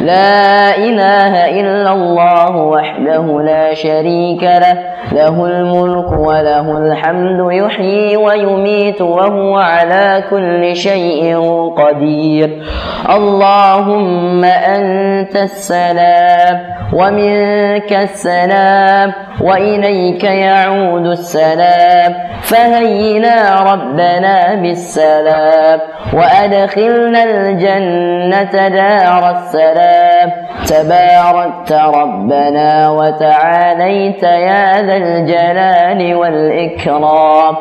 [0.00, 4.96] لا إله إلا الله وحده لا شريك له.
[5.12, 11.38] له الملك وله الحمد يحيي ويميت وهو على كل شيء
[11.76, 12.62] قدير.
[13.10, 16.60] اللهم أنت السلام
[16.92, 22.14] ومنك السلام وإليك يعود السلام.
[22.42, 25.80] فهينا ربنا بالسلام
[26.12, 29.85] وأدخلنا الجنة دار السلام.
[29.86, 30.45] Amen.
[30.66, 37.54] تباركت ربنا وتعاليت يا ذا الجلال والإكرام.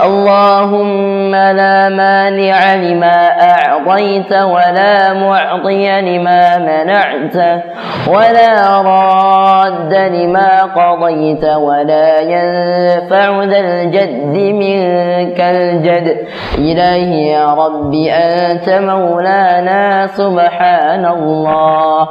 [0.00, 3.18] اللهم لا مانع لما
[3.52, 7.62] أعطيت ولا معطي لما منعت
[8.08, 16.26] ولا راد لما قضيت ولا ينفع ذا الجد منك الجد.
[16.58, 22.08] إلهي يا رب أنت مولانا سبحان الله.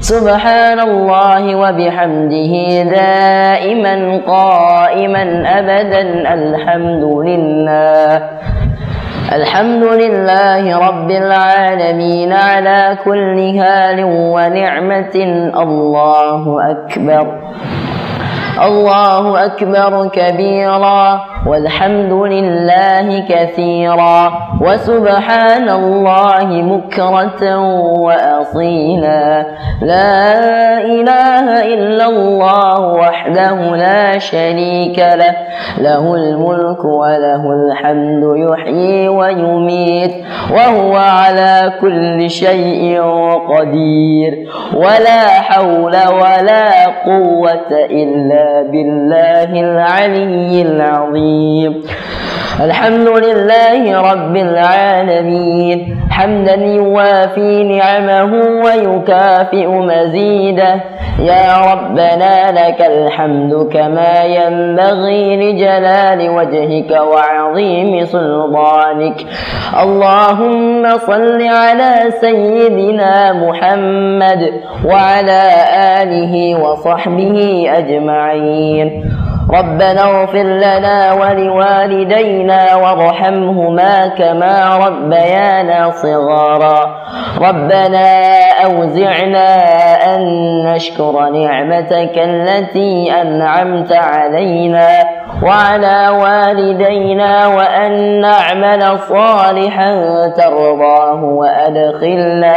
[0.00, 5.22] سبحان الله وبحمده دائما قائما
[5.58, 6.02] أبدا
[6.34, 8.22] الحمد لله
[9.32, 13.98] الحمد لله رب العالمين على كل هال
[14.34, 15.14] ونعمة
[15.62, 17.26] الله أكبر.
[18.66, 27.58] الله أكبر كبيرا والحمد لله كثيرا وسبحان الله بكرة
[28.00, 29.46] وأصيلا.
[29.82, 35.34] لا إله إلا الله وحده لا شريك له
[35.78, 40.14] له الملك وله الحمد يحيي ويميت
[40.50, 43.02] وهو على كل شيء
[43.48, 44.48] قدير.
[44.74, 51.72] ولا حول ولا قوة إلا بالله العلي العظيم.
[52.60, 55.98] الحمد لله رب العالمين.
[56.10, 58.32] حمدا يوافي نعمه
[58.64, 60.74] ويكافئ مزيده.
[61.18, 69.16] يا ربنا لك الحمد كما ينبغي لجلال وجهك وعظيم سلطانك.
[69.82, 74.52] اللهم صل على سيدنا محمد
[74.84, 75.42] وعلى
[76.02, 78.88] آله وصحبه أجمعين.
[79.52, 87.04] ربنا اغفر لنا ولوالدينا وارحمهما كما ربيانا صغارا.
[87.40, 88.08] ربنا
[88.64, 89.48] أوزعنا
[90.14, 90.22] أن
[90.64, 94.88] نشكر نعمتك التي أنعمت علينا
[95.42, 99.92] وعلى والدينا وأن نعمل صالحا
[100.36, 102.54] ترضاه وأدخلنا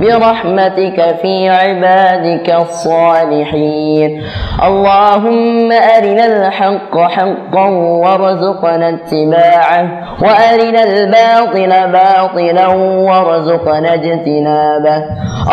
[0.00, 4.22] برحمتك في عبادك الصالحين.
[4.64, 7.66] اللهم أرنا الحق حقا
[8.02, 9.84] وارزقنا اتباعه
[10.22, 12.66] وأرنا الباطل باطلا
[13.08, 14.98] وارزقنا اجتنابه.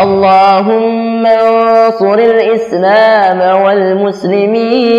[0.03, 4.95] اللهم انصر الإسلام والمسلمين.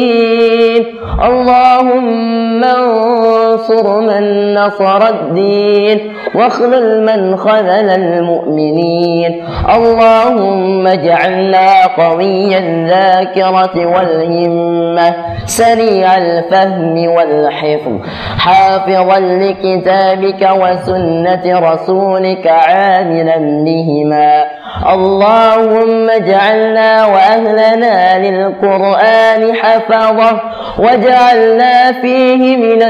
[1.29, 3.36] اللهم انصر
[3.71, 9.45] من نصر الدين واخذل من خذل المؤمنين.
[9.75, 15.15] اللهم اجعلنا قوي الذاكرة والهمة
[15.47, 17.93] سريع الفهم والحفظ
[18.39, 24.56] حافظا لكتابك وسنة رسولك عاملا بهما.
[24.95, 30.41] اللهم اجعلنا وأهلنا للقرآن حفظه
[30.79, 32.83] واجعلنا فيه من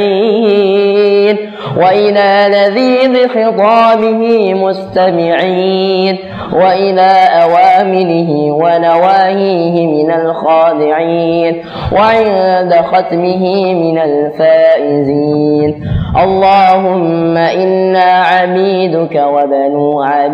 [0.00, 1.36] المنتفعين
[1.76, 6.18] وإلى لذيذ خطابه مستمعين
[6.52, 7.12] وإلى
[7.42, 11.62] أوامره ونواهيه من الخاضعين
[11.92, 15.84] وعند ختمه من الفائزين
[16.24, 20.29] اللهم إنا عبيدك وبنو عبيدك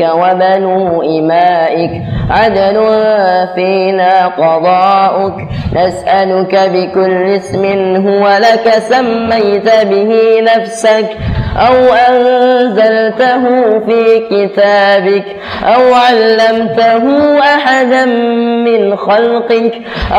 [0.00, 1.90] وبنو إمائك.
[2.30, 2.76] عدل
[3.54, 5.48] فينا قضاؤك.
[5.72, 7.64] نسألك بكل اسم
[8.08, 8.74] هو لك.
[8.78, 11.08] سميت به نفسك.
[11.56, 11.74] أو
[12.08, 13.44] أنزلته
[13.78, 15.24] في كتابك
[15.64, 18.04] أو علمته أحدا
[18.64, 19.72] من خلقك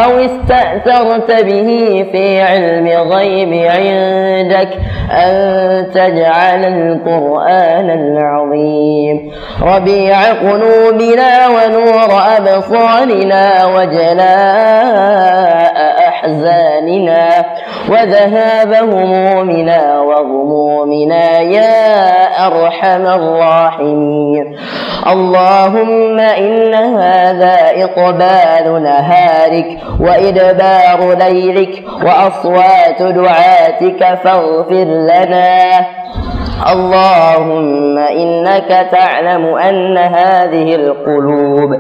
[0.04, 4.70] أو استأثرت به في علم غيب عندك
[5.12, 9.32] أن تجعل القرآن العظيم
[9.62, 15.28] ربيع قلوبنا ونور أبصارنا وجلاء
[16.18, 17.46] أحزاننا
[17.90, 21.88] وذهاب همومنا وغمومنا يا
[22.48, 24.58] أرحم الراحمين.
[25.12, 35.86] اللهم إن هذا إقبال نهارك وإدبار ليلك وأصوات دعاتك فاغفر لنا.
[36.66, 41.74] اللهم إنك تعلم أن هذه القلوب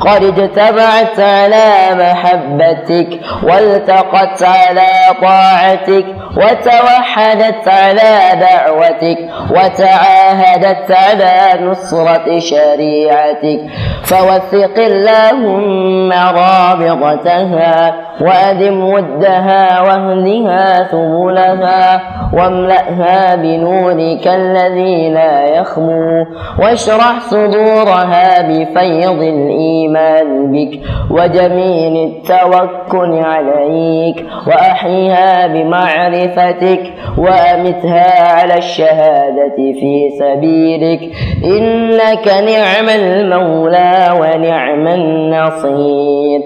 [0.00, 4.90] قد اجتمعت على محبتك والتقت على
[5.22, 6.04] طاعتك
[6.36, 9.18] وتوحدت على دعوتك
[9.50, 13.60] وتعاهدت على نصرة شريعتك
[14.02, 22.00] فوثق اللهم رابطتها وأدم ودها واهدها سبلها
[22.32, 26.26] واملأها بنورك الذي لا يخمو
[26.58, 30.80] واشرح صدورها بفيض الإيمان بك
[31.10, 36.80] وجميل التوكل عليك وأحيها بمعرفتك
[37.18, 41.00] وأمتها على الشهادة في سبيلك
[41.44, 46.40] إنك نعم المولى ونعم النصير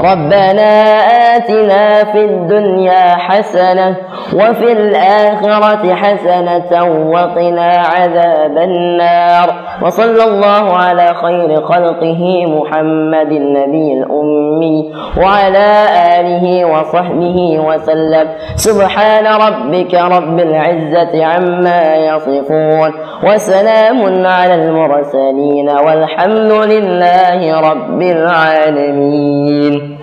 [0.00, 3.96] ربنا آتنا في الدنيا حسنة
[4.34, 15.86] وفي الآخرة حسنة وقنا عذاب النار وصلى الله على خير خلقه محمد النبي الأمي وعلى
[16.20, 22.90] آله وصحبه وسلم سبحان ربك رب العزة عما يصفون
[23.24, 29.98] وسلام على المرسلين والحمد لله رب العالمين